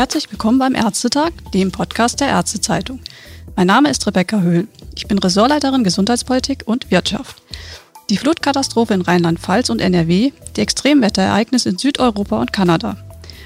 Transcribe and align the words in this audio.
Herzlich 0.00 0.30
willkommen 0.30 0.58
beim 0.58 0.74
Ärztetag, 0.74 1.30
dem 1.52 1.72
Podcast 1.72 2.20
der 2.20 2.28
Ärztezeitung. 2.28 3.00
Mein 3.54 3.66
Name 3.66 3.90
ist 3.90 4.06
Rebecca 4.06 4.40
Höhl. 4.40 4.66
Ich 4.96 5.06
bin 5.06 5.18
Ressortleiterin 5.18 5.84
Gesundheitspolitik 5.84 6.62
und 6.64 6.90
Wirtschaft. 6.90 7.42
Die 8.08 8.16
Flutkatastrophe 8.16 8.94
in 8.94 9.02
Rheinland-Pfalz 9.02 9.68
und 9.68 9.82
NRW, 9.82 10.32
die 10.56 10.60
Extremwetterereignisse 10.62 11.68
in 11.68 11.76
Südeuropa 11.76 12.40
und 12.40 12.50
Kanada 12.50 12.96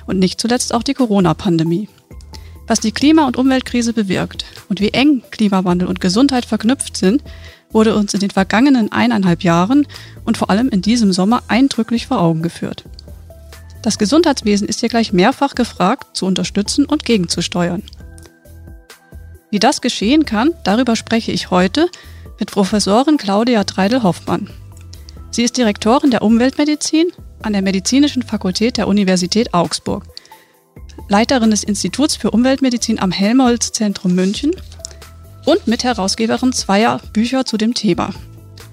und 0.07 0.21
nicht 0.21 0.41
zuletzt 0.41 0.73
auch 0.73 0.85
die 0.85 0.95
Corona-Pandemie. 0.95 1.89
Was 2.69 2.79
die 2.79 2.93
Klima- 2.93 3.27
und 3.27 3.37
Umweltkrise 3.37 3.93
bewirkt 3.93 4.45
und 4.69 4.79
wie 4.81 4.91
eng 4.91 5.25
Klimawandel 5.33 5.89
und 5.89 6.01
Gesundheit 6.01 6.45
verknüpft 6.45 6.97
sind, 6.97 7.25
wurde 7.73 7.97
uns 7.97 8.15
in 8.15 8.21
den 8.21 8.31
vergangenen 8.31 8.93
eineinhalb 8.93 9.43
Jahren 9.43 9.89
und 10.25 10.37
vor 10.37 10.51
allem 10.51 10.69
in 10.69 10.83
diesem 10.83 11.13
Sommer 11.13 11.43
eindrücklich 11.49 12.07
vor 12.07 12.21
Augen 12.21 12.43
geführt. 12.43 12.85
Das 13.85 13.99
Gesundheitswesen 13.99 14.67
ist 14.67 14.81
hier 14.81 14.89
gleich 14.89 15.13
mehrfach 15.13 15.55
gefragt, 15.55 16.17
zu 16.17 16.25
unterstützen 16.25 16.87
und 16.87 17.05
gegenzusteuern. 17.05 17.83
Wie 19.51 19.59
das 19.59 19.83
geschehen 19.83 20.25
kann, 20.25 20.55
darüber 20.65 20.97
spreche 20.97 21.33
ich 21.33 21.51
heute 21.51 21.91
mit 22.41 22.51
Professorin 22.51 23.19
Claudia 23.19 23.63
Treidel-Hoffmann. 23.65 24.49
Sie 25.31 25.43
ist 25.43 25.59
Direktorin 25.59 26.11
der 26.11 26.23
Umweltmedizin 26.23 27.09
an 27.43 27.53
der 27.53 27.61
Medizinischen 27.61 28.23
Fakultät 28.23 28.79
der 28.79 28.89
Universität 28.89 29.53
Augsburg, 29.53 30.05
Leiterin 31.11 31.51
des 31.51 31.63
Instituts 31.63 32.17
für 32.17 32.31
Umweltmedizin 32.31 32.99
am 32.99 33.11
Helmholtz-Zentrum 33.13 34.15
München 34.15 34.53
und 35.45 35.67
Mitherausgeberin 35.67 36.55
zweier 36.55 37.03
Bücher 37.13 37.45
zu 37.45 37.59
dem 37.59 37.75
Thema, 37.75 38.15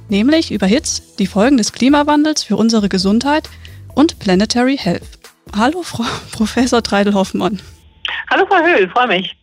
nämlich 0.08 0.54
über 0.54 0.68
HITS, 0.68 1.02
die 1.20 1.28
Folgen 1.28 1.58
des 1.58 1.74
Klimawandels 1.74 2.44
für 2.44 2.56
unsere 2.56 2.88
Gesundheit 2.88 3.50
und 3.96 4.20
Planetary 4.20 4.78
Health. 4.78 5.20
Hallo, 5.56 5.84
Frau 5.84 6.04
Professor 6.32 6.82
Treidel-Hoffmann. 6.82 7.62
Hallo, 8.30 8.46
Frau 8.48 8.64
Höhl, 8.64 8.90
freue 8.90 9.08
mich. 9.08 9.36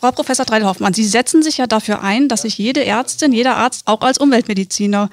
Frau 0.00 0.12
Professor 0.12 0.46
Treidel-Hoffmann, 0.46 0.94
Sie 0.94 1.04
setzen 1.04 1.42
sich 1.42 1.58
ja 1.58 1.66
dafür 1.66 2.02
ein, 2.02 2.28
dass 2.28 2.42
sich 2.42 2.56
jede 2.58 2.84
Ärztin, 2.84 3.32
jeder 3.32 3.56
Arzt 3.56 3.86
auch 3.86 4.02
als 4.02 4.18
Umweltmediziner 4.18 5.10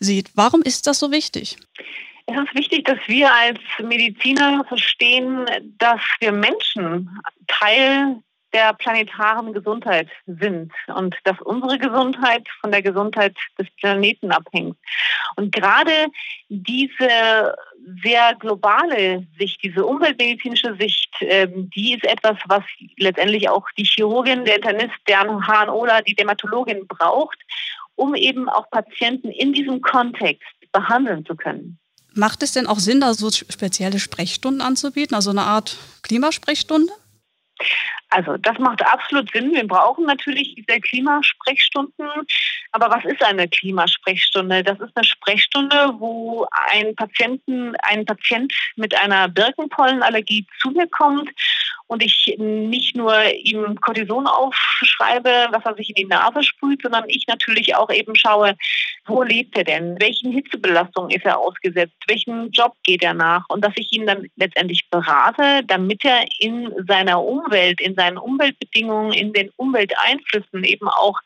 sieht. 0.00 0.30
Warum 0.34 0.62
ist 0.62 0.86
das 0.86 0.98
so 0.98 1.12
wichtig? 1.12 1.56
Es 2.26 2.36
ist 2.36 2.54
wichtig, 2.54 2.84
dass 2.86 2.98
wir 3.06 3.32
als 3.32 3.60
Mediziner 3.82 4.64
verstehen, 4.66 5.44
dass 5.78 6.00
wir 6.20 6.32
Menschen 6.32 7.10
Teil 7.46 8.16
der 8.54 8.72
planetaren 8.74 9.52
Gesundheit 9.52 10.08
sind 10.26 10.72
und 10.94 11.14
dass 11.24 11.38
unsere 11.42 11.78
Gesundheit 11.78 12.46
von 12.60 12.70
der 12.70 12.82
Gesundheit 12.82 13.36
des 13.58 13.66
Planeten 13.80 14.30
abhängt. 14.30 14.76
Und 15.36 15.52
gerade 15.52 16.06
diese 16.48 17.54
sehr 18.02 18.34
globale 18.38 19.26
Sicht, 19.38 19.62
diese 19.62 19.84
umweltmedizinische 19.84 20.76
Sicht, 20.78 21.10
ähm, 21.20 21.68
die 21.74 21.94
ist 21.94 22.04
etwas, 22.04 22.38
was 22.46 22.62
letztendlich 22.96 23.48
auch 23.48 23.66
die 23.76 23.84
Chirurgin, 23.84 24.44
der 24.44 24.56
Internist, 24.56 24.94
der 25.08 25.20
HNOler, 25.22 26.02
die 26.02 26.14
Dermatologin 26.14 26.86
braucht, 26.86 27.38
um 27.96 28.14
eben 28.14 28.48
auch 28.48 28.70
Patienten 28.70 29.30
in 29.30 29.52
diesem 29.52 29.82
Kontext 29.82 30.48
behandeln 30.72 31.26
zu 31.26 31.34
können. 31.34 31.78
Macht 32.14 32.44
es 32.44 32.52
denn 32.52 32.68
auch 32.68 32.78
Sinn, 32.78 33.00
da 33.00 33.12
so 33.12 33.30
spezielle 33.30 33.98
Sprechstunden 33.98 34.62
anzubieten, 34.62 35.16
also 35.16 35.30
eine 35.30 35.42
Art 35.42 35.76
Klimasprechstunde? 36.02 36.92
Also 38.10 38.36
das 38.36 38.58
macht 38.58 38.84
absolut 38.86 39.30
Sinn. 39.32 39.52
Wir 39.52 39.66
brauchen 39.66 40.06
natürlich 40.06 40.54
diese 40.54 40.80
Klimasprechstunden. 40.80 42.08
Aber 42.72 42.90
was 42.90 43.04
ist 43.04 43.22
eine 43.22 43.48
Klimasprechstunde? 43.48 44.62
Das 44.62 44.78
ist 44.78 44.96
eine 44.96 45.04
Sprechstunde, 45.04 45.94
wo 45.98 46.46
ein 46.70 46.94
Patienten, 46.94 47.74
ein 47.82 48.04
Patient 48.04 48.52
mit 48.76 48.94
einer 49.00 49.28
Birkenpollenallergie 49.28 50.46
zu 50.60 50.70
mir 50.70 50.88
kommt 50.88 51.30
und 51.86 52.02
ich 52.02 52.34
nicht 52.38 52.96
nur 52.96 53.14
ihm 53.34 53.78
Cortison 53.80 54.26
aufschreibe, 54.26 55.48
was 55.50 55.64
er 55.64 55.74
sich 55.74 55.90
in 55.90 55.96
die 55.96 56.04
Nase 56.06 56.42
sprüht, 56.42 56.82
sondern 56.82 57.04
ich 57.08 57.26
natürlich 57.26 57.74
auch 57.76 57.90
eben 57.90 58.16
schaue, 58.16 58.56
wo 59.06 59.22
lebt 59.22 59.56
er 59.56 59.64
denn? 59.64 59.96
Welchen 60.00 60.32
Hitzebelastungen 60.32 61.10
ist 61.10 61.26
er 61.26 61.38
ausgesetzt? 61.38 61.94
Welchen 62.06 62.50
Job 62.52 62.72
geht 62.84 63.02
er 63.02 63.14
nach? 63.14 63.44
Und 63.48 63.64
dass 63.64 63.74
ich 63.76 63.92
ihn 63.92 64.06
dann 64.06 64.26
letztendlich 64.36 64.88
berate, 64.90 65.62
damit 65.66 66.04
er 66.04 66.24
in 66.38 66.72
seiner 66.88 67.22
Umwelt, 67.22 67.80
in 67.80 67.94
seinen 67.94 68.16
Umweltbedingungen, 68.16 69.12
in 69.12 69.32
den 69.32 69.50
Umwelteinflüssen 69.56 70.64
eben 70.64 70.88
auch 70.88 71.20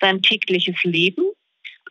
sein 0.00 0.22
tägliches 0.22 0.76
Leben 0.84 1.24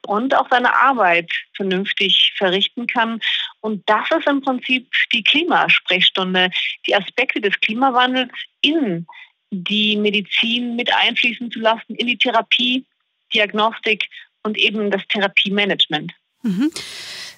und 0.07 0.35
auch 0.35 0.47
seine 0.49 0.75
Arbeit 0.75 1.31
vernünftig 1.55 2.33
verrichten 2.37 2.87
kann. 2.87 3.19
Und 3.63 3.81
das 3.85 4.11
ist 4.11 4.27
im 4.27 4.41
Prinzip 4.41 4.91
die 5.13 5.23
Klimasprechstunde, 5.23 6.49
die 6.85 6.95
Aspekte 6.95 7.39
des 7.39 7.57
Klimawandels 7.61 8.33
in 8.61 9.07
die 9.51 9.95
Medizin 9.95 10.75
mit 10.75 10.93
einfließen 10.93 11.49
zu 11.49 11.59
lassen, 11.59 11.95
in 11.95 12.07
die 12.07 12.17
Therapie, 12.17 12.85
Diagnostik 13.33 14.09
und 14.43 14.57
eben 14.57 14.91
das 14.91 15.07
Therapiemanagement. 15.07 16.11
Mhm. 16.41 16.71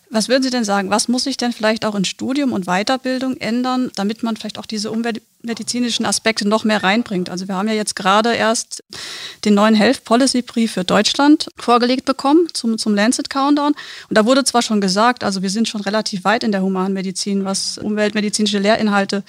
Was 0.09 0.29
würden 0.29 0.43
Sie 0.43 0.49
denn 0.49 0.63
sagen, 0.63 0.89
was 0.89 1.07
muss 1.07 1.23
sich 1.23 1.37
denn 1.37 1.51
vielleicht 1.51 1.83
auch 1.83 1.95
in 1.95 2.05
Studium 2.05 2.53
und 2.53 2.65
Weiterbildung 2.65 3.37
ändern, 3.37 3.91
damit 3.95 4.23
man 4.23 4.37
vielleicht 4.37 4.59
auch 4.59 4.65
diese 4.65 4.91
umweltmedizinischen 4.91 6.05
Aspekte 6.05 6.47
noch 6.47 6.63
mehr 6.63 6.83
reinbringt? 6.83 7.29
Also 7.29 7.47
wir 7.47 7.55
haben 7.55 7.67
ja 7.67 7.73
jetzt 7.73 7.95
gerade 7.95 8.33
erst 8.33 8.83
den 9.45 9.55
neuen 9.55 9.75
Health 9.75 10.03
Policy 10.03 10.41
Brief 10.41 10.73
für 10.73 10.83
Deutschland 10.83 11.49
vorgelegt 11.57 12.05
bekommen 12.05 12.47
zum, 12.53 12.77
zum 12.77 12.93
Lancet 12.93 13.29
Countdown. 13.29 13.73
Und 14.09 14.17
da 14.17 14.25
wurde 14.25 14.43
zwar 14.43 14.61
schon 14.61 14.79
gesagt, 14.79 15.23
also 15.23 15.41
wir 15.41 15.49
sind 15.49 15.67
schon 15.67 15.81
relativ 15.81 16.23
weit 16.23 16.43
in 16.43 16.51
der 16.51 16.61
Humanmedizin, 16.61 17.43
was 17.43 17.77
umweltmedizinische 17.77 18.59
Lehrinhalte 18.59 19.23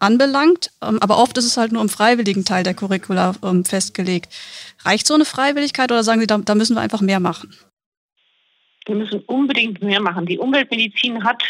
anbelangt. 0.00 0.70
Ähm, 0.82 0.98
aber 1.00 1.18
oft 1.18 1.38
ist 1.38 1.44
es 1.44 1.56
halt 1.56 1.72
nur 1.72 1.82
im 1.82 1.88
freiwilligen 1.88 2.44
Teil 2.44 2.64
der 2.64 2.74
Curricula 2.74 3.34
ähm, 3.42 3.64
festgelegt. 3.64 4.32
Reicht 4.84 5.06
so 5.06 5.14
eine 5.14 5.24
Freiwilligkeit 5.24 5.90
oder 5.90 6.04
sagen 6.04 6.20
Sie, 6.20 6.26
da, 6.26 6.38
da 6.38 6.54
müssen 6.54 6.76
wir 6.76 6.80
einfach 6.80 7.00
mehr 7.00 7.20
machen? 7.20 7.54
Wir 8.88 8.96
müssen 8.96 9.20
unbedingt 9.26 9.82
mehr 9.82 10.00
machen. 10.00 10.26
Die 10.26 10.38
Umweltmedizin 10.38 11.22
hat 11.22 11.42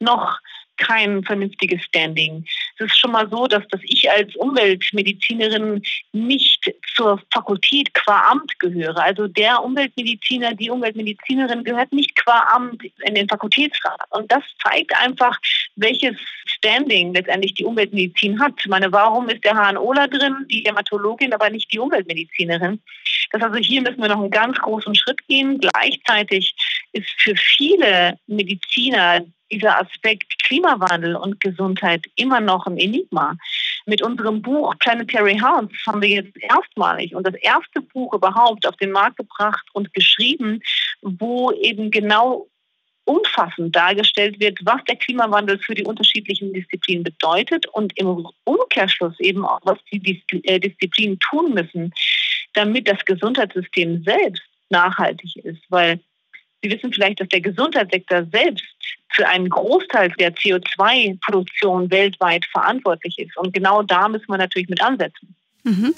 noch 0.00 0.38
kein 0.76 1.22
vernünftiges 1.22 1.82
Standing. 1.84 2.44
Es 2.76 2.86
ist 2.86 2.98
schon 2.98 3.12
mal 3.12 3.28
so, 3.30 3.46
dass, 3.46 3.66
dass 3.68 3.80
ich 3.84 4.10
als 4.10 4.34
Umweltmedizinerin 4.36 5.82
nicht 6.12 6.72
zur 6.94 7.20
Fakultät 7.30 7.92
qua 7.94 8.30
Amt 8.30 8.58
gehöre. 8.58 9.00
Also 9.00 9.28
der 9.28 9.62
Umweltmediziner, 9.62 10.54
die 10.54 10.70
Umweltmedizinerin 10.70 11.62
gehört 11.62 11.92
nicht 11.92 12.16
qua 12.16 12.48
Amt 12.52 12.82
in 13.04 13.14
den 13.14 13.28
Fakultätsrat. 13.28 14.00
Und 14.10 14.32
das 14.32 14.42
zeigt 14.62 14.96
einfach, 14.98 15.38
welches 15.76 16.16
Standing 16.46 17.14
letztendlich 17.14 17.54
die 17.54 17.64
Umweltmedizin 17.64 18.40
hat. 18.40 18.54
Ich 18.58 18.68
meine, 18.68 18.90
warum 18.90 19.28
ist 19.28 19.44
der 19.44 19.54
HNOler 19.54 20.08
drin, 20.08 20.46
die 20.50 20.62
Dermatologin, 20.62 21.32
aber 21.32 21.50
nicht 21.50 21.72
die 21.72 21.78
Umweltmedizinerin? 21.78 22.80
Das 23.30 23.42
also 23.42 23.56
hier 23.56 23.80
müssen 23.82 24.00
wir 24.00 24.08
noch 24.08 24.20
einen 24.20 24.30
ganz 24.30 24.58
großen 24.58 24.94
Schritt 24.94 25.26
gehen. 25.26 25.58
Gleichzeitig 25.58 26.54
ist 26.92 27.10
für 27.18 27.34
viele 27.36 28.18
Mediziner 28.26 29.24
dieser 29.50 29.80
Aspekt 29.80 30.42
Klimawandel 30.44 31.14
und 31.16 31.40
Gesundheit 31.40 32.06
immer 32.16 32.40
noch 32.40 32.66
ein 32.66 32.78
Enigma. 32.78 33.36
Mit 33.84 34.02
unserem 34.02 34.40
Buch 34.40 34.74
Planetary 34.78 35.34
Health 35.34 35.70
haben 35.86 36.00
wir 36.00 36.08
jetzt 36.08 36.36
erstmalig 36.40 37.14
und 37.14 37.26
das 37.26 37.34
erste 37.34 37.80
Buch 37.80 38.14
überhaupt 38.14 38.66
auf 38.66 38.76
den 38.76 38.92
Markt 38.92 39.18
gebracht 39.18 39.66
und 39.72 39.92
geschrieben, 39.92 40.60
wo 41.02 41.50
eben 41.52 41.90
genau 41.90 42.48
umfassend 43.04 43.74
dargestellt 43.74 44.38
wird, 44.40 44.58
was 44.64 44.82
der 44.84 44.96
Klimawandel 44.96 45.58
für 45.58 45.74
die 45.74 45.84
unterschiedlichen 45.84 46.52
Disziplinen 46.52 47.02
bedeutet 47.02 47.66
und 47.66 47.96
im 47.98 48.26
Umkehrschluss 48.44 49.18
eben 49.18 49.44
auch, 49.44 49.60
was 49.64 49.78
die 49.90 50.22
äh, 50.44 50.60
Disziplinen 50.60 51.18
tun 51.18 51.52
müssen, 51.52 51.92
damit 52.54 52.88
das 52.88 53.04
Gesundheitssystem 53.04 54.04
selbst 54.04 54.44
nachhaltig 54.70 55.36
ist. 55.36 55.62
Weil 55.68 56.00
Sie 56.62 56.70
wissen 56.70 56.92
vielleicht, 56.92 57.20
dass 57.20 57.28
der 57.28 57.40
Gesundheitssektor 57.40 58.24
selbst 58.32 58.64
für 59.10 59.28
einen 59.28 59.48
Großteil 59.48 60.10
der 60.18 60.34
CO2-Produktion 60.34 61.90
weltweit 61.90 62.44
verantwortlich 62.46 63.18
ist. 63.18 63.36
Und 63.36 63.52
genau 63.52 63.82
da 63.82 64.08
müssen 64.08 64.28
wir 64.28 64.38
natürlich 64.38 64.68
mit 64.68 64.82
ansetzen. 64.82 65.34
Mhm. 65.64 65.94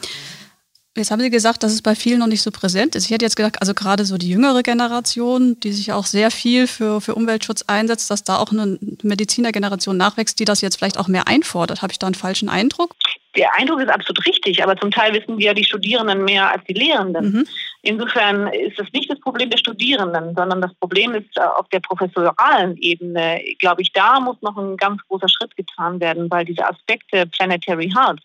Jetzt 0.96 1.10
haben 1.10 1.20
Sie 1.20 1.30
gesagt, 1.30 1.64
dass 1.64 1.72
es 1.72 1.82
bei 1.82 1.96
vielen 1.96 2.20
noch 2.20 2.28
nicht 2.28 2.42
so 2.42 2.52
präsent 2.52 2.94
ist. 2.94 3.06
Ich 3.06 3.10
hätte 3.10 3.24
jetzt 3.24 3.34
gedacht, 3.34 3.56
also 3.60 3.74
gerade 3.74 4.04
so 4.04 4.16
die 4.16 4.28
jüngere 4.28 4.62
Generation, 4.62 5.58
die 5.58 5.72
sich 5.72 5.92
auch 5.92 6.06
sehr 6.06 6.30
viel 6.30 6.68
für, 6.68 7.00
für 7.00 7.16
Umweltschutz 7.16 7.62
einsetzt, 7.66 8.10
dass 8.10 8.22
da 8.22 8.38
auch 8.38 8.52
eine 8.52 8.78
Medizinergeneration 9.02 9.96
nachwächst, 9.96 10.38
die 10.38 10.44
das 10.44 10.60
jetzt 10.60 10.76
vielleicht 10.76 10.96
auch 10.96 11.08
mehr 11.08 11.26
einfordert. 11.26 11.82
Habe 11.82 11.92
ich 11.92 11.98
da 11.98 12.06
einen 12.06 12.14
falschen 12.14 12.48
Eindruck? 12.48 12.94
Der 13.36 13.52
Eindruck 13.56 13.80
ist 13.80 13.88
absolut 13.88 14.24
richtig, 14.24 14.62
aber 14.62 14.76
zum 14.76 14.92
Teil 14.92 15.12
wissen 15.14 15.36
wir 15.36 15.54
die 15.54 15.64
Studierenden 15.64 16.24
mehr 16.24 16.52
als 16.52 16.62
die 16.68 16.74
Lehrenden. 16.74 17.32
Mhm. 17.32 17.46
Insofern 17.86 18.46
ist 18.48 18.78
das 18.78 18.90
nicht 18.92 19.10
das 19.10 19.20
Problem 19.20 19.50
der 19.50 19.58
Studierenden, 19.58 20.34
sondern 20.34 20.62
das 20.62 20.72
Problem 20.74 21.14
ist 21.14 21.36
äh, 21.36 21.40
auf 21.40 21.68
der 21.68 21.80
professoralen 21.80 22.78
Ebene. 22.78 23.42
Glaube 23.58 23.82
ich, 23.82 23.92
da 23.92 24.20
muss 24.20 24.40
noch 24.40 24.56
ein 24.56 24.78
ganz 24.78 25.02
großer 25.06 25.28
Schritt 25.28 25.54
getan 25.54 26.00
werden, 26.00 26.30
weil 26.30 26.46
diese 26.46 26.66
Aspekte 26.66 27.26
Planetary 27.26 27.90
Health, 27.90 28.22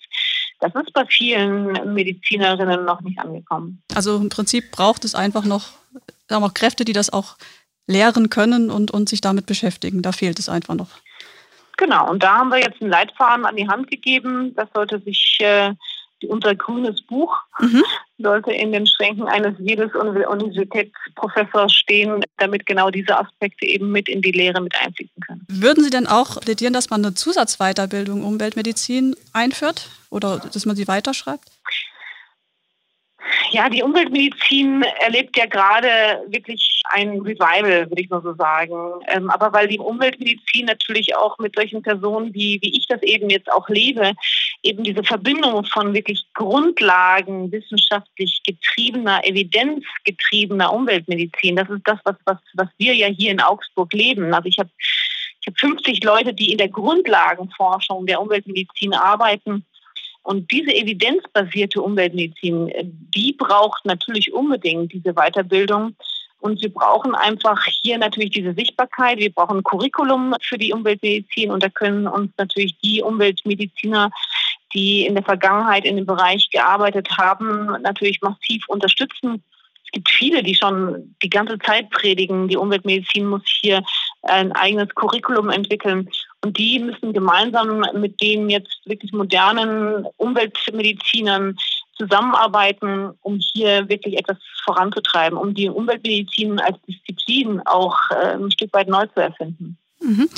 das 0.62 0.74
ist 0.76 0.94
bei 0.94 1.06
vielen 1.06 1.94
Medizinerinnen 1.94 2.86
noch 2.86 3.02
nicht 3.02 3.20
angekommen. 3.20 3.82
Also 3.94 4.16
im 4.16 4.30
Prinzip 4.30 4.72
braucht 4.72 5.04
es 5.04 5.14
einfach 5.14 5.44
noch, 5.44 5.68
sagen 6.30 6.42
wir, 6.42 6.52
Kräfte, 6.52 6.86
die 6.86 6.94
das 6.94 7.12
auch 7.12 7.36
lehren 7.86 8.30
können 8.30 8.72
und, 8.72 8.92
und 8.92 9.10
sich 9.10 9.20
damit 9.20 9.46
beschäftigen. 9.46 10.02
Da 10.02 10.14
fehlt 10.14 10.40
es 10.40 10.48
einfach 10.48 10.76
noch. 10.76 10.90
Genau, 11.76 12.10
und 12.10 12.24
da 12.24 12.38
haben 12.38 12.50
wir 12.50 12.60
jetzt 12.60 12.82
einen 12.82 12.92
Leitfaden 12.92 13.46
an 13.46 13.56
die 13.58 13.68
Hand 13.68 13.90
gegeben. 13.90 14.54
Das 14.56 14.70
sollte 14.74 15.00
sich 15.00 15.38
äh, 15.42 15.74
unser 16.28 16.56
grünes 16.56 17.02
Buch 17.02 17.36
mhm. 17.60 17.84
sollte 18.18 18.52
in 18.52 18.72
den 18.72 18.86
Schränken 18.86 19.28
eines 19.28 19.56
jedes 19.60 19.94
Universitätsprofessors 19.94 21.74
stehen, 21.74 22.24
damit 22.38 22.66
genau 22.66 22.90
diese 22.90 23.18
Aspekte 23.18 23.66
eben 23.66 23.92
mit 23.92 24.10
in 24.10 24.22
die 24.22 24.32
Lehre 24.32 24.62
mit 24.62 24.74
einfließen 24.76 25.22
können. 25.26 25.46
Würden 25.48 25.84
Sie 25.84 25.90
denn 25.90 26.08
auch 26.08 26.40
plädieren, 26.42 26.74
dass 26.74 26.90
man 26.90 27.06
eine 27.06 27.14
Zusatzweiterbildung 27.14 28.24
Umweltmedizin 28.24 29.16
einführt 29.34 29.90
oder 30.10 30.40
dass 30.40 30.66
man 30.66 30.76
sie 30.76 30.88
weiterschreibt? 30.88 31.50
Ja, 33.52 33.68
die 33.68 33.82
Umweltmedizin 33.82 34.84
erlebt 35.02 35.36
ja 35.36 35.48
gerade 35.48 36.24
wirklich 36.28 36.84
ein 36.92 37.20
Revival, 37.20 37.90
würde 37.90 38.02
ich 38.02 38.10
mal 38.10 38.22
so 38.22 38.34
sagen. 38.36 38.76
Ähm, 39.08 39.30
aber 39.32 39.52
weil 39.54 39.68
die 39.68 39.80
Umweltmedizin 39.80 40.66
natürlich 40.66 41.16
auch 41.16 41.38
mit 41.40 41.56
solchen 41.56 41.82
Personen, 41.82 42.34
wie, 42.34 42.60
wie 42.62 42.78
ich 42.78 42.86
das 42.88 43.02
eben 43.02 43.30
jetzt 43.30 43.52
auch 43.52 43.68
lebe, 43.70 44.14
eben 44.62 44.84
diese 44.84 45.04
Verbindung 45.04 45.66
von 45.66 45.94
wirklich 45.94 46.26
Grundlagen 46.36 47.52
wissenschaftlich 47.52 48.42
getriebener, 48.46 49.26
evidenzgetriebener 49.26 50.72
Umweltmedizin, 50.72 51.56
das 51.56 51.70
ist 51.70 51.82
das, 51.86 52.00
was, 52.04 52.16
was, 52.26 52.38
was 52.54 52.68
wir 52.78 52.94
ja 52.94 53.08
hier 53.08 53.32
in 53.32 53.42
Augsburg 53.42 53.92
leben. 53.94 54.32
Also 54.34 54.48
ich 54.48 54.60
habe 54.60 54.70
ich 55.42 55.48
hab 55.48 55.58
50 55.58 56.04
Leute, 56.04 56.34
die 56.34 56.52
in 56.52 56.58
der 56.58 56.70
Grundlagenforschung 56.70 58.06
der 58.06 58.22
Umweltmedizin 58.22 58.94
arbeiten 58.94 59.66
und 60.24 60.52
diese 60.52 60.74
evidenzbasierte 60.74 61.82
Umweltmedizin, 61.82 62.70
äh, 62.70 62.84
die 62.86 63.34
braucht 63.34 63.86
natürlich 63.86 64.34
unbedingt 64.34 64.94
diese 64.94 65.14
Weiterbildung. 65.14 65.96
Und 66.42 66.62
wir 66.62 66.74
brauchen 66.74 67.16
einfach 67.16 67.66
hier 67.66 67.98
natürlich 67.98 68.32
diese 68.32 68.54
Sichtbarkeit. 68.54 69.18
Wir 69.18 69.32
brauchen 69.32 69.58
ein 69.58 69.64
Curriculum 69.64 70.36
für 70.42 70.58
die 70.58 70.72
Umweltmedizin 70.72 71.52
und 71.52 71.62
da 71.62 71.70
können 71.70 72.08
uns 72.08 72.32
natürlich 72.38 72.78
die 72.80 73.02
Umweltmediziner, 73.02 74.10
die 74.74 75.06
in 75.06 75.16
der 75.16 75.24
Vergangenheit 75.24 75.84
in 75.84 75.98
dem 75.98 76.06
Bereich 76.06 76.50
gearbeitet 76.50 77.10
haben, 77.18 77.82
natürlich 77.82 78.22
massiv 78.22 78.64
unterstützen. 78.70 79.44
Es 79.84 79.92
gibt 79.92 80.10
viele, 80.10 80.44
die 80.44 80.56
schon 80.56 81.16
die 81.24 81.30
ganze 81.30 81.58
Zeit 81.60 81.90
predigen, 81.90 82.48
die 82.48 82.58
Umweltmedizin 82.58 83.26
muss 83.26 83.42
hier 83.62 83.84
ein 84.22 84.52
eigenes 84.52 84.90
Curriculum 84.96 85.50
entwickeln. 85.50 86.08
Und 86.42 86.58
die 86.58 86.80
müssen 86.80 87.14
gemeinsam 87.14 87.84
mit 87.96 88.22
den 88.22 88.50
jetzt 88.50 88.80
wirklich 88.86 89.12
modernen 89.12 90.06
Umweltmedizinern 90.18 91.58
zusammenarbeiten, 91.98 93.12
um 93.22 93.40
hier 93.40 93.90
wirklich 93.90 94.18
etwas 94.18 94.38
voranzutreiben, 94.64 95.38
um 95.38 95.54
die 95.54 95.70
Umweltmedizin 95.70 96.60
als 96.60 96.78
Disziplin 96.88 97.62
auch 97.66 97.98
äh, 98.12 98.36
ein 98.36 98.52
Stück 98.52 98.74
weit 98.74 98.88
neu 98.88 99.06
zu 99.08 99.20
erfinden. 99.20 99.78
Mhm. 100.00 100.30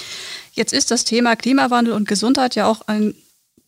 Jetzt 0.53 0.74
ist 0.74 0.89
das 0.89 1.06
Thema 1.06 1.36
Klimawandel 1.36 1.94
und 1.94 2.07
Gesundheit 2.07 2.56
ja 2.56 2.65
auch 2.65 2.81
ein, 2.88 3.13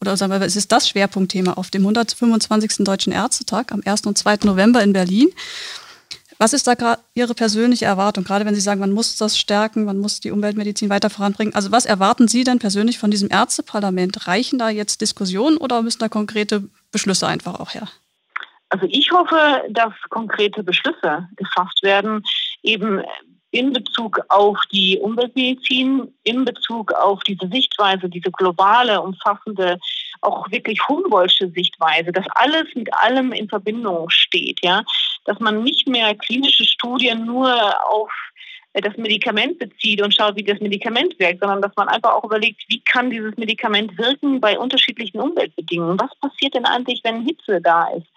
oder 0.02 0.18
sagen 0.18 0.32
wir, 0.32 0.42
es 0.42 0.56
ist 0.56 0.72
das 0.72 0.90
Schwerpunktthema 0.90 1.54
auf 1.54 1.70
dem 1.70 1.84
125. 1.84 2.78
Deutschen 2.80 3.14
Ärztetag 3.14 3.72
am 3.72 3.82
1. 3.86 4.02
und 4.08 4.18
2. 4.18 4.40
November 4.44 4.82
in 4.82 4.92
Berlin. 4.92 5.30
Was 6.44 6.52
ist 6.52 6.68
da 6.68 6.74
gerade 6.74 7.02
Ihre 7.16 7.36
persönliche 7.36 7.86
Erwartung, 7.86 8.26
gerade 8.26 8.46
wenn 8.46 8.54
Sie 8.54 8.60
sagen, 8.60 8.82
man 8.82 8.92
muss 8.92 9.16
das 9.16 9.38
stärken, 9.38 9.86
man 9.86 9.98
muss 9.98 10.20
die 10.20 10.30
Umweltmedizin 10.30 10.90
weiter 10.90 11.10
voranbringen? 11.10 11.56
Also 11.56 11.72
was 11.72 11.86
erwarten 11.86 12.28
Sie 12.28 12.44
denn 12.44 12.60
persönlich 12.60 13.00
von 13.00 13.12
diesem 13.12 13.30
Ärzteparlament? 13.32 14.28
Reichen 14.28 14.60
da 14.60 14.68
jetzt 14.68 15.00
Diskussionen 15.00 15.56
oder 15.56 15.82
müssen 15.82 16.00
da 16.00 16.10
konkrete 16.10 16.64
Beschlüsse 16.92 17.28
einfach 17.28 17.62
auch 17.62 17.74
her? 17.74 17.88
Also 18.68 18.86
ich 18.90 19.10
hoffe, 19.10 19.38
dass 19.70 19.94
konkrete 20.10 20.64
Beschlüsse 20.64 21.30
gefasst 21.38 21.82
werden, 21.82 22.26
eben 22.62 23.02
in 23.52 23.72
Bezug 23.72 24.20
auf 24.28 24.58
die 24.70 25.00
Umweltmedizin, 25.00 26.14
in 26.24 26.44
Bezug 26.44 26.92
auf 26.92 27.24
diese 27.24 27.48
Sichtweise, 27.48 28.10
diese 28.10 28.32
globale, 28.32 29.00
umfassende 29.00 29.80
auch 30.20 30.52
wirklich 30.52 30.86
Humboldtsche 30.90 31.50
Sichtweise, 31.52 32.12
dass 32.12 32.26
alles 32.36 32.66
mit 32.76 32.94
allem 32.94 33.32
in 33.32 33.48
Verbindung 33.48 34.10
steht, 34.10 34.60
ja, 34.62 34.84
dass 35.26 35.40
man 35.40 35.64
nicht 35.64 35.88
mehr 35.88 36.16
klinische 36.16 36.66
Studien 36.66 37.26
nur 37.26 37.50
auf 37.90 38.12
äh, 38.74 38.82
das 38.82 38.98
Medikament 38.98 39.60
bezieht 39.60 40.02
und 40.02 40.14
schaut, 40.14 40.36
wie 40.36 40.44
das 40.44 40.60
Medikament 40.60 41.18
wirkt, 41.20 41.40
sondern 41.40 41.62
dass 41.62 41.76
man 41.76 41.88
einfach 41.88 42.12
auch 42.12 42.24
überlegt, 42.24 42.64
wie 42.68 42.82
kann 42.82 43.10
dieses 43.10 43.36
Medikament 43.38 43.98
wirken 43.98 44.42
bei 44.42 44.58
unterschiedlichen 44.58 45.20
Umweltbedingungen? 45.20 46.00
Was 46.00 46.16
passiert 46.20 46.56
denn 46.56 46.66
eigentlich, 46.66 47.02
wenn 47.04 47.24
Hitze 47.24 47.62
da 47.62 47.88
ist? 47.90 48.08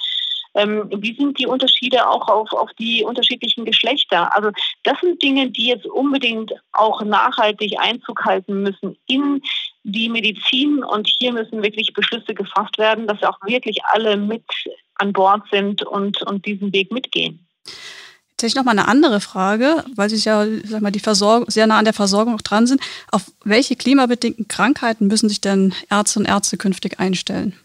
Ähm, 0.57 0.91
wie 0.91 1.15
sind 1.15 1.39
die 1.39 1.47
Unterschiede 1.47 2.09
auch 2.09 2.27
auf, 2.29 2.53
auf 2.53 2.71
die 2.79 3.05
unterschiedlichen 3.05 3.65
Geschlechter? 3.65 4.35
Also 4.35 4.51
das 4.85 4.99
sind 5.01 5.23
Dinge, 5.23 5.51
die 5.51 5.67
jetzt 5.67 5.87
unbedingt 5.87 6.53
auch 6.73 7.03
nachhaltig 7.03 7.79
Einzug 7.79 8.25
halten 8.25 8.63
müssen 8.63 8.97
in 9.07 9.43
die 9.85 10.09
Medizin 10.09 10.83
und 10.83 11.07
hier 11.07 11.33
müssen 11.33 11.63
wirklich 11.63 11.93
Beschlüsse 11.93 12.35
gefasst 12.35 12.79
werden, 12.79 13.07
dass 13.07 13.23
auch 13.23 13.39
wirklich 13.45 13.79
alle 13.85 14.17
mit 14.17 14.45
an 14.97 15.13
Bord 15.13 15.43
sind 15.53 15.83
und, 15.83 16.23
und 16.23 16.47
diesen 16.47 16.73
Weg 16.73 16.91
mitgehen. 16.91 17.47
Jetzt 17.65 18.43
hätte 18.43 18.47
ich 18.47 18.55
noch 18.57 18.65
mal 18.65 18.73
eine 18.73 18.89
andere 18.89 19.21
Frage, 19.21 19.85
weil 19.95 20.11
Sie 20.11 20.17
ja 20.17 20.45
sag 20.65 20.83
mal, 20.83 20.91
die 20.91 21.01
Versorgung, 21.01 21.49
sehr 21.49 21.67
nah 21.67 21.79
an 21.79 21.85
der 21.85 21.95
Versorgung 21.95 22.33
noch 22.33 22.43
dran 22.43 22.67
sind. 22.67 22.83
Auf 23.11 23.33
welche 23.45 23.77
klimabedingten 23.77 24.49
Krankheiten 24.49 25.07
müssen 25.07 25.29
sich 25.29 25.41
denn 25.41 25.75
Ärzte 25.89 26.19
und 26.19 26.27
Ärzte 26.27 26.59
künftig 26.59 27.01
einstellen? 27.01 27.59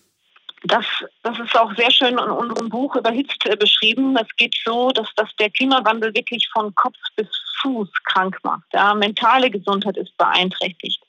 Das, 0.64 0.86
das 1.24 1.40
ist 1.40 1.56
auch 1.58 1.72
sehr 1.76 1.92
schön 1.92 2.18
in 2.18 2.20
unserem 2.20 2.70
Buch 2.70 2.96
überhitzt 2.96 3.46
äh, 3.46 3.56
beschrieben. 3.56 4.18
Es 4.18 4.28
geht 4.38 4.56
so, 4.66 4.90
dass, 4.92 5.08
dass 5.16 5.30
der 5.38 5.50
Klimawandel 5.50 6.14
wirklich 6.16 6.48
von 6.52 6.74
Kopf 6.76 6.98
bis 7.16 7.28
Fuß 7.62 7.90
krank 8.06 8.38
macht. 8.44 8.66
Ja, 8.74 8.94
mentale 8.94 9.50
Gesundheit 9.50 9.98
ist 9.98 10.16
beeinträchtigt. 10.18 11.02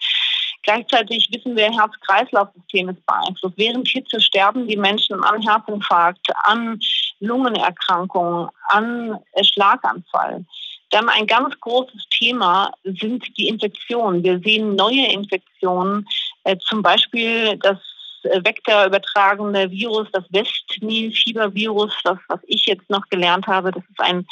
Gleichzeitig 0.62 1.28
wissen 1.32 1.56
wir, 1.56 1.72
Herz-Kreislauf-System 1.72 2.90
ist 2.90 3.04
beeinflusst. 3.06 3.56
Während 3.56 3.88
Hitze 3.88 4.20
sterben 4.20 4.68
die 4.68 4.76
Menschen 4.76 5.22
an 5.24 5.42
Herzinfarkt, 5.42 6.28
an 6.44 6.78
Lungenerkrankungen, 7.18 8.48
an 8.68 9.18
Schlaganfall. 9.42 10.44
Dann 10.90 11.08
ein 11.08 11.26
ganz 11.26 11.58
großes 11.58 12.06
Thema 12.10 12.70
sind 12.84 13.26
die 13.38 13.48
Infektionen. 13.48 14.22
Wir 14.22 14.38
sehen 14.40 14.76
neue 14.76 15.10
Infektionen, 15.10 16.06
äh, 16.44 16.56
zum 16.58 16.82
Beispiel 16.82 17.56
das 17.56 17.78
vektorübertragene 18.24 19.70
Virus, 19.70 20.08
das 20.12 20.24
Westnil-Fiebervirus, 20.30 21.94
das, 22.04 22.18
was 22.28 22.40
ich 22.46 22.66
jetzt 22.66 22.88
noch 22.90 23.06
gelernt 23.08 23.46
habe, 23.46 23.70
das 23.70 23.82
ist 23.84 24.00
ein 24.00 24.26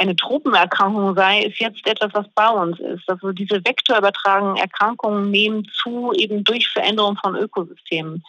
eine 0.00 0.16
Tropenerkrankung 0.16 1.14
sei, 1.14 1.42
ist 1.42 1.60
jetzt 1.60 1.86
etwas, 1.86 2.10
was 2.14 2.26
bei 2.34 2.48
uns 2.48 2.80
ist. 2.80 3.08
Also 3.08 3.32
diese 3.32 3.62
vektorübertragenen 3.64 4.56
Erkrankungen 4.56 5.30
nehmen 5.30 5.68
zu, 5.82 6.12
eben 6.16 6.42
durch 6.42 6.68
Veränderung 6.68 7.16
von 7.22 7.36
Ökosystemen. 7.36 8.24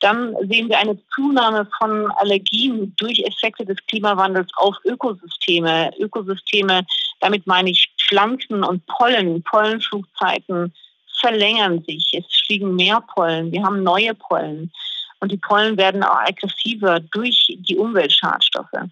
Dann 0.00 0.36
sehen 0.48 0.68
wir 0.68 0.78
eine 0.78 0.98
Zunahme 1.14 1.66
von 1.78 2.10
Allergien 2.12 2.94
durch 2.98 3.20
Effekte 3.24 3.64
des 3.64 3.78
Klimawandels 3.88 4.50
auf 4.56 4.76
Ökosysteme. 4.84 5.90
Ökosysteme, 5.98 6.86
damit 7.20 7.46
meine 7.46 7.70
ich 7.70 7.92
Pflanzen 8.06 8.62
und 8.62 8.86
Pollen, 8.86 9.42
Pollenflugzeiten 9.42 10.72
verlängern 11.26 11.82
sich. 11.86 12.12
Es 12.12 12.24
fliegen 12.46 12.76
mehr 12.76 13.02
Pollen. 13.14 13.50
Wir 13.50 13.62
haben 13.64 13.82
neue 13.82 14.14
Pollen. 14.14 14.70
Und 15.20 15.32
die 15.32 15.38
Pollen 15.38 15.76
werden 15.76 16.04
auch 16.04 16.20
aggressiver 16.20 17.00
durch 17.00 17.56
die 17.58 17.76
Umweltschadstoffe. 17.76 18.90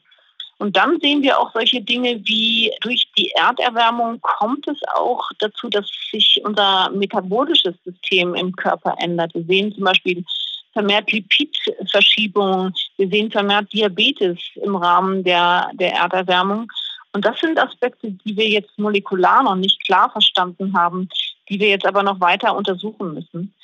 Und 0.58 0.76
dann 0.76 0.98
sehen 1.00 1.22
wir 1.22 1.38
auch 1.38 1.52
solche 1.52 1.80
Dinge 1.80 2.20
wie 2.24 2.72
durch 2.80 3.06
die 3.16 3.30
Erderwärmung 3.30 4.20
kommt 4.20 4.66
es 4.66 4.78
auch 4.96 5.28
dazu, 5.38 5.68
dass 5.68 5.88
sich 6.10 6.40
unser 6.44 6.90
metabolisches 6.90 7.74
System 7.84 8.34
im 8.34 8.54
Körper 8.56 8.96
ändert. 8.98 9.34
Wir 9.34 9.44
sehen 9.44 9.74
zum 9.74 9.84
Beispiel 9.84 10.24
vermehrt 10.72 11.12
Lipidverschiebungen, 11.12 12.72
wir 12.96 13.08
sehen 13.08 13.30
vermehrt 13.30 13.72
Diabetes 13.72 14.38
im 14.56 14.74
Rahmen 14.74 15.22
der, 15.22 15.70
der 15.74 15.92
Erderwärmung. 15.92 16.70
Und 17.12 17.24
das 17.24 17.38
sind 17.38 17.58
Aspekte, 17.60 18.10
die 18.10 18.36
wir 18.36 18.48
jetzt 18.48 18.76
molekular 18.76 19.44
noch 19.44 19.54
nicht 19.54 19.84
klar 19.84 20.10
verstanden 20.10 20.76
haben, 20.76 21.08
die 21.48 21.60
wir 21.60 21.68
jetzt 21.68 21.86
aber 21.86 22.02
noch 22.02 22.20
weiter 22.20 22.56
untersuchen 22.56 23.14
müssen. 23.14 23.54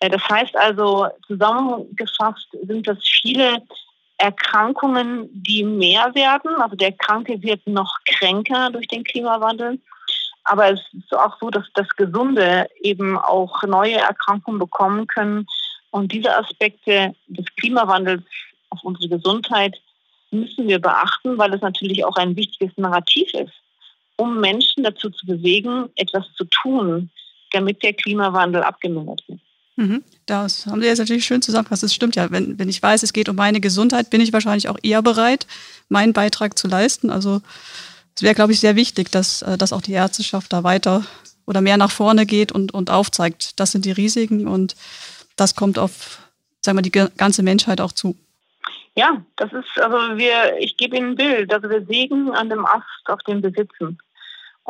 Äh, 0.00 0.10
das 0.10 0.22
heißt 0.28 0.56
also, 0.56 1.08
zusammengefasst 1.26 2.48
sind 2.66 2.86
das 2.86 2.98
viele 3.02 3.62
Erkrankungen, 4.18 5.28
die 5.32 5.64
mehr 5.64 6.14
werden. 6.14 6.54
Also 6.60 6.76
der 6.76 6.92
Kranke 6.92 7.40
wird 7.42 7.66
noch 7.66 7.98
kränker 8.04 8.70
durch 8.70 8.86
den 8.88 9.04
Klimawandel. 9.04 9.80
Aber 10.44 10.72
es 10.72 10.80
ist 10.92 11.14
auch 11.14 11.38
so, 11.40 11.50
dass 11.50 11.64
das 11.74 11.88
Gesunde 11.96 12.66
eben 12.80 13.18
auch 13.18 13.62
neue 13.62 13.96
Erkrankungen 13.96 14.58
bekommen 14.58 15.06
können. 15.06 15.46
Und 15.90 16.12
diese 16.12 16.36
Aspekte 16.36 17.14
des 17.28 17.46
Klimawandels 17.56 18.22
auf 18.70 18.82
unsere 18.82 19.08
Gesundheit 19.08 19.80
müssen 20.30 20.68
wir 20.68 20.78
beachten, 20.78 21.38
weil 21.38 21.52
es 21.54 21.60
natürlich 21.60 22.04
auch 22.04 22.16
ein 22.16 22.36
wichtiges 22.36 22.76
Narrativ 22.76 23.32
ist, 23.34 23.52
um 24.16 24.40
Menschen 24.40 24.84
dazu 24.84 25.10
zu 25.10 25.26
bewegen, 25.26 25.88
etwas 25.96 26.30
zu 26.34 26.44
tun, 26.44 27.10
damit 27.52 27.82
der 27.82 27.92
Klimawandel 27.92 28.62
abgemildert 28.62 29.22
wird. 29.28 29.40
Mhm. 29.76 30.04
Das 30.26 30.66
haben 30.66 30.80
Sie 30.80 30.86
jetzt 30.86 30.98
natürlich 30.98 31.24
schön 31.24 31.42
zusammengefasst. 31.42 31.82
Das 31.82 31.94
stimmt 31.94 32.16
ja. 32.16 32.30
Wenn, 32.30 32.58
wenn 32.58 32.68
ich 32.68 32.82
weiß, 32.82 33.02
es 33.02 33.12
geht 33.12 33.28
um 33.28 33.36
meine 33.36 33.60
Gesundheit, 33.60 34.10
bin 34.10 34.20
ich 34.20 34.32
wahrscheinlich 34.32 34.68
auch 34.68 34.78
eher 34.82 35.02
bereit, 35.02 35.46
meinen 35.88 36.12
Beitrag 36.12 36.58
zu 36.58 36.68
leisten. 36.68 37.10
Also 37.10 37.40
es 38.14 38.22
wäre, 38.22 38.34
glaube 38.34 38.52
ich, 38.52 38.60
sehr 38.60 38.76
wichtig, 38.76 39.10
dass, 39.10 39.42
äh, 39.42 39.56
dass 39.56 39.72
auch 39.72 39.80
die 39.80 39.92
Ärzteschaft 39.92 40.52
da 40.52 40.64
weiter 40.64 41.04
oder 41.46 41.62
mehr 41.62 41.78
nach 41.78 41.90
vorne 41.90 42.26
geht 42.26 42.52
und, 42.52 42.72
und 42.72 42.90
aufzeigt, 42.90 43.58
das 43.58 43.72
sind 43.72 43.84
die 43.84 43.92
Risiken 43.92 44.46
und 44.46 44.76
das 45.36 45.54
kommt 45.54 45.78
auf, 45.78 46.18
sagen 46.60 46.76
wir, 46.78 46.82
die 46.82 46.90
ganze 46.90 47.42
Menschheit 47.42 47.80
auch 47.80 47.92
zu. 47.92 48.16
Ja, 48.94 49.24
das 49.36 49.52
ist, 49.52 49.80
also 49.80 50.18
wir, 50.18 50.58
ich 50.58 50.76
gebe 50.76 50.96
Ihnen 50.96 51.12
ein 51.12 51.16
Bild, 51.16 51.52
also 51.54 51.70
wir 51.70 51.84
sägen 51.86 52.30
an 52.32 52.50
dem 52.50 52.66
Ast, 52.66 53.06
auf 53.06 53.20
dem 53.22 53.42
wir 53.42 53.50
sitzen. 53.50 53.98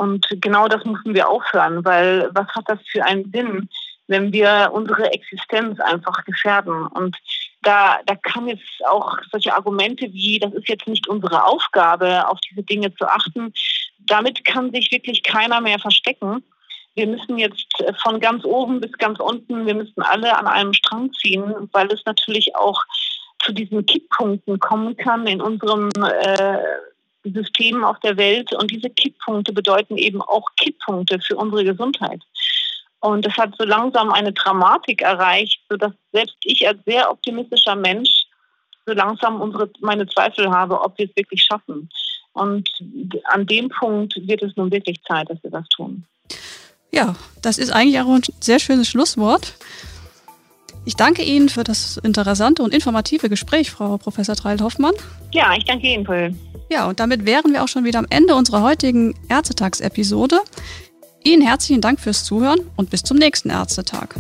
Und 0.01 0.27
genau 0.41 0.67
das 0.67 0.83
müssen 0.87 1.13
wir 1.13 1.29
aufhören, 1.29 1.85
weil 1.85 2.31
was 2.33 2.49
hat 2.55 2.65
das 2.69 2.79
für 2.91 3.05
einen 3.05 3.31
Sinn, 3.33 3.69
wenn 4.07 4.33
wir 4.33 4.71
unsere 4.73 5.13
Existenz 5.13 5.79
einfach 5.79 6.25
gefährden? 6.25 6.87
Und 6.87 7.19
da, 7.61 7.99
da 8.07 8.15
kann 8.17 8.49
jetzt 8.49 8.65
auch 8.89 9.19
solche 9.31 9.55
Argumente 9.55 10.11
wie, 10.11 10.39
das 10.39 10.55
ist 10.55 10.71
jetzt 10.71 10.89
nicht 10.89 11.07
unsere 11.07 11.45
Aufgabe, 11.45 12.27
auf 12.27 12.39
diese 12.41 12.63
Dinge 12.63 12.95
zu 12.95 13.07
achten, 13.07 13.53
damit 13.99 14.43
kann 14.47 14.73
sich 14.73 14.91
wirklich 14.91 15.23
keiner 15.23 15.61
mehr 15.61 15.79
verstecken. 15.79 16.43
Wir 16.95 17.07
müssen 17.07 17.37
jetzt 17.37 17.69
von 18.03 18.21
ganz 18.21 18.43
oben 18.47 18.81
bis 18.81 18.93
ganz 18.93 19.21
unten, 19.21 19.67
wir 19.67 19.75
müssen 19.75 20.01
alle 20.01 20.35
an 20.35 20.47
einem 20.47 20.73
Strang 20.73 21.13
ziehen, 21.13 21.69
weil 21.73 21.93
es 21.93 22.01
natürlich 22.07 22.57
auch 22.57 22.83
zu 23.41 23.53
diesen 23.53 23.85
Kipppunkten 23.85 24.59
kommen 24.61 24.97
kann 24.97 25.27
in 25.27 25.43
unserem 25.43 25.91
äh, 26.03 26.57
Systemen 27.25 27.85
auf 27.85 27.99
der 28.01 28.17
Welt. 28.17 28.53
Und 28.55 28.71
diese 28.71 28.91
Kipppunkte 28.91 29.53
bedeuten 29.53 29.97
eben 29.97 30.23
auch 30.23 30.47
Kipppunkte 30.57 31.19
für 31.21 31.37
unsere 31.37 31.65
Gesundheit. 31.65 32.23
Und 33.01 33.25
das 33.25 33.35
hat 33.37 33.55
so 33.59 33.65
langsam 33.65 34.11
eine 34.13 34.33
Dramatik 34.33 35.03
erreicht, 35.03 35.61
sodass 35.69 35.93
selbst 36.13 36.37
ich 36.45 36.67
als 36.67 36.79
sehr 36.85 37.11
optimistischer 37.11 37.75
Mensch 37.75 38.27
so 38.87 38.93
langsam 38.93 39.41
unsere, 39.41 39.71
meine 39.81 40.07
Zweifel 40.07 40.51
habe, 40.51 40.81
ob 40.81 40.99
wir 40.99 41.07
es 41.07 41.17
wirklich 41.17 41.43
schaffen. 41.43 41.89
Und 42.33 42.69
an 43.25 43.47
dem 43.47 43.69
Punkt 43.69 44.15
wird 44.27 44.43
es 44.43 44.55
nun 44.57 44.71
wirklich 44.71 45.03
Zeit, 45.03 45.31
dass 45.31 45.43
wir 45.43 45.51
das 45.51 45.69
tun. 45.69 46.05
Ja, 46.93 47.15
das 47.43 47.59
ist 47.59 47.71
eigentlich 47.71 48.01
auch 48.01 48.09
ein 48.09 48.23
sehr 48.41 48.59
schönes 48.59 48.89
Schlusswort. 48.89 49.55
Ich 50.91 50.97
danke 50.97 51.23
Ihnen 51.23 51.49
für 51.49 51.63
das 51.63 51.99
interessante 51.99 52.65
und 52.65 52.75
informative 52.75 53.29
Gespräch, 53.29 53.71
Frau 53.71 53.97
Professor 53.97 54.35
Treil-Hoffmann. 54.35 54.93
Ja, 55.31 55.55
ich 55.57 55.65
danke 55.65 55.87
Ihnen, 55.87 56.03
Paul. 56.03 56.35
Ja, 56.69 56.89
und 56.89 56.99
damit 56.99 57.27
wären 57.27 57.53
wir 57.53 57.63
auch 57.63 57.69
schon 57.69 57.85
wieder 57.85 58.01
am 58.01 58.09
Ende 58.11 58.35
unserer 58.35 58.65
heutigen 58.65 59.15
Ärztetagsepisode. 59.29 60.41
Ihnen 61.23 61.43
herzlichen 61.43 61.81
Dank 61.81 62.01
fürs 62.01 62.25
Zuhören 62.25 62.59
und 62.75 62.91
bis 62.91 63.05
zum 63.05 63.19
nächsten 63.19 63.51
Ärztetag. 63.51 64.17